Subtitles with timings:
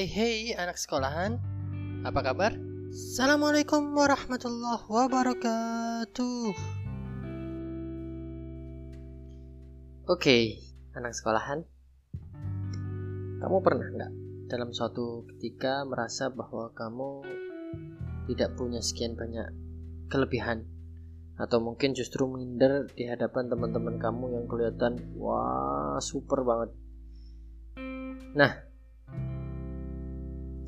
[0.00, 1.36] Hey hey anak sekolahan,
[2.08, 2.56] apa kabar?
[2.88, 6.56] Assalamualaikum warahmatullahi wabarakatuh.
[10.08, 10.64] Oke,
[10.96, 11.68] anak sekolahan,
[13.44, 14.12] kamu pernah nggak
[14.48, 17.20] dalam suatu ketika merasa bahwa kamu
[18.32, 19.52] tidak punya sekian banyak
[20.08, 20.64] kelebihan
[21.36, 26.72] atau mungkin justru minder di hadapan teman-teman kamu yang kelihatan wah super banget.
[28.32, 28.69] Nah,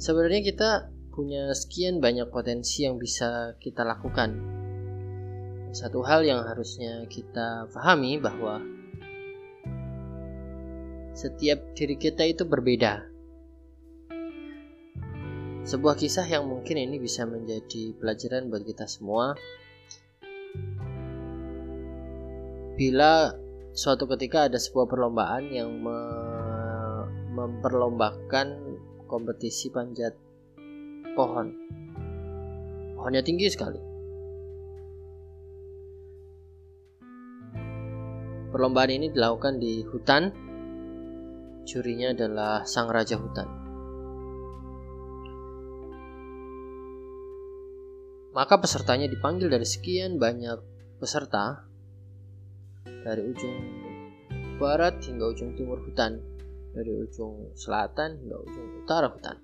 [0.03, 0.71] sebenarnya kita
[1.15, 4.35] punya sekian banyak potensi yang bisa kita lakukan.
[5.71, 8.59] Satu hal yang harusnya kita pahami bahwa
[11.15, 13.07] setiap diri kita itu berbeda.
[15.63, 19.39] Sebuah kisah yang mungkin ini bisa menjadi pelajaran buat kita semua.
[22.75, 23.31] Bila
[23.71, 26.01] suatu ketika ada sebuah perlombaan yang me
[27.33, 28.72] memperlombakan
[29.13, 30.17] kompetisi panjat
[31.13, 31.53] pohon.
[32.97, 33.77] Pohonnya tinggi sekali.
[38.49, 40.33] Perlombaan ini dilakukan di hutan.
[41.69, 43.49] Jurinya adalah sang raja hutan.
[48.33, 50.57] Maka pesertanya dipanggil dari sekian banyak
[50.97, 51.69] peserta
[53.05, 53.57] dari ujung
[54.57, 56.17] barat hingga ujung timur hutan,
[56.73, 59.37] dari ujung selatan hingga ujung utara hutan.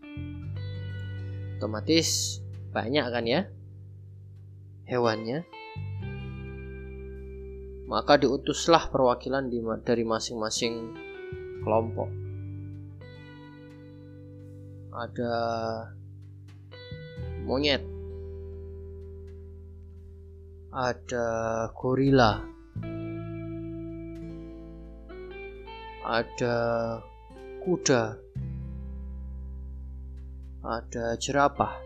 [1.60, 2.40] Otomatis
[2.72, 3.40] banyak kan ya
[4.88, 5.44] hewannya.
[7.88, 9.48] Maka diutuslah perwakilan
[9.80, 10.92] dari masing-masing
[11.64, 12.08] kelompok.
[14.92, 15.34] Ada
[17.48, 17.80] monyet,
[20.68, 21.28] ada
[21.72, 22.44] gorila,
[26.04, 26.56] ada
[27.68, 28.16] kuda,
[30.64, 31.76] ada jerapah.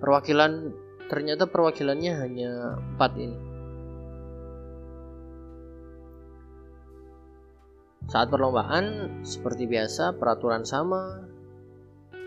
[0.00, 0.72] Perwakilan
[1.12, 3.38] ternyata perwakilannya hanya empat ini.
[8.08, 11.28] Saat perlombaan, seperti biasa, peraturan sama,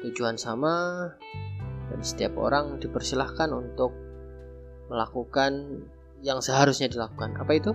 [0.06, 1.10] tujuan sama,
[1.90, 3.90] dan setiap orang dipersilahkan untuk
[4.86, 5.82] melakukan
[6.22, 7.34] yang seharusnya dilakukan.
[7.42, 7.74] Apa itu?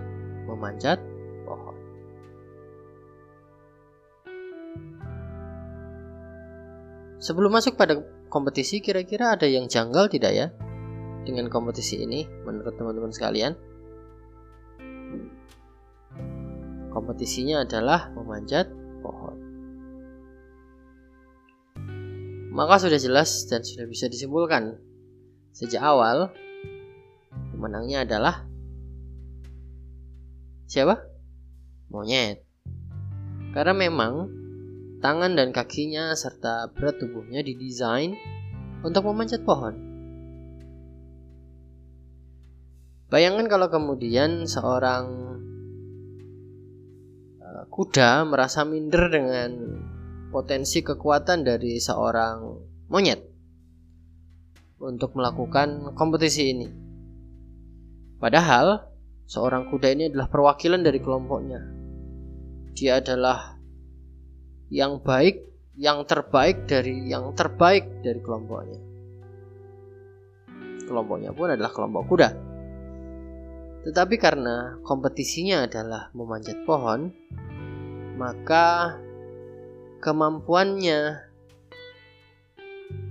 [0.57, 0.97] Memanjat
[1.45, 1.77] pohon.
[7.21, 8.01] Sebelum masuk pada
[8.33, 10.47] kompetisi, kira-kira ada yang janggal tidak ya
[11.27, 13.53] dengan kompetisi ini menurut teman-teman sekalian?
[16.89, 18.71] Kompetisinya adalah memanjat
[19.05, 19.37] pohon.
[22.49, 24.81] Maka sudah jelas dan sudah bisa disimpulkan
[25.53, 26.33] sejak awal
[27.53, 28.46] pemenangnya adalah
[30.67, 30.99] siapa?
[31.87, 32.43] Monyet.
[33.55, 34.27] Karena memang
[34.99, 38.13] tangan dan kakinya serta berat tubuhnya didesain
[38.83, 39.73] untuk memanjat pohon.
[43.07, 45.27] Bayangkan kalau kemudian seorang
[47.71, 49.51] kuda merasa minder dengan
[50.27, 52.37] potensi kekuatan dari seorang
[52.91, 53.23] monyet
[54.83, 56.67] untuk melakukan kompetisi ini.
[58.19, 58.96] Padahal
[59.27, 61.61] seorang kuda ini adalah perwakilan dari kelompoknya.
[62.71, 63.59] Dia adalah
[64.71, 65.43] yang baik,
[65.75, 68.79] yang terbaik dari yang terbaik dari kelompoknya.
[70.87, 72.29] Kelompoknya pun adalah kelompok kuda.
[73.83, 77.11] Tetapi karena kompetisinya adalah memanjat pohon,
[78.15, 78.95] maka
[79.99, 81.27] kemampuannya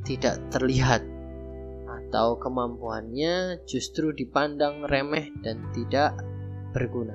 [0.05, 1.16] tidak terlihat
[2.16, 6.16] atau kemampuannya justru dipandang remeh dan tidak
[6.72, 7.12] berguna.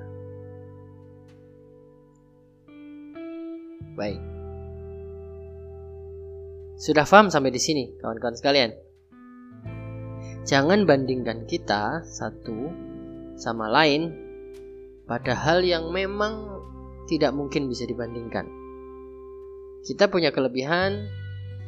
[3.98, 4.22] Baik.
[6.78, 8.70] Sudah paham sampai di sini, kawan-kawan sekalian?
[10.46, 12.70] Jangan bandingkan kita satu
[13.34, 14.14] sama lain
[15.10, 16.62] pada hal yang memang
[17.10, 18.46] tidak mungkin bisa dibandingkan.
[19.82, 21.10] Kita punya kelebihan,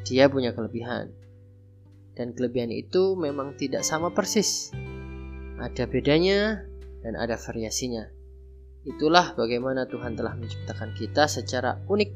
[0.07, 1.24] dia punya kelebihan.
[2.15, 4.71] Dan kelebihan itu memang tidak sama persis.
[5.59, 6.63] Ada bedanya
[7.03, 8.07] dan ada variasinya.
[8.85, 12.11] Itulah bagaimana Tuhan telah menciptakan kita secara unik.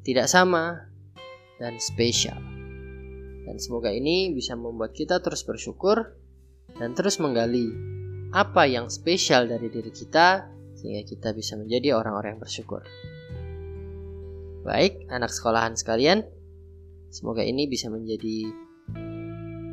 [0.00, 0.80] Tidak sama
[1.60, 2.40] dan spesial.
[3.44, 6.16] Dan semoga ini bisa membuat kita terus bersyukur
[6.78, 7.68] dan terus menggali
[8.30, 10.46] apa yang spesial dari diri kita
[10.78, 12.86] sehingga kita bisa menjadi orang-orang yang bersyukur.
[14.62, 16.24] Baik, anak sekolahan sekalian,
[17.10, 18.48] semoga ini bisa menjadi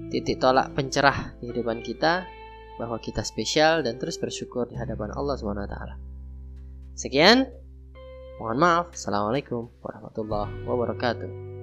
[0.09, 2.25] titik tolak pencerah di kehidupan kita
[2.77, 5.77] bahwa kita spesial dan terus bersyukur di hadapan Allah SWT.
[6.97, 7.45] Sekian,
[8.41, 8.93] mohon maaf.
[8.93, 11.56] Assalamualaikum warahmatullahi wabarakatuh.